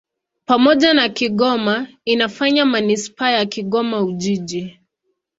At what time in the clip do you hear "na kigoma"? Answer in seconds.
0.93-1.87